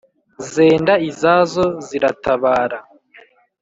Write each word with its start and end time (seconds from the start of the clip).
zenda 0.51 0.93
izazo 1.09 1.63
ziratabara 1.87 2.79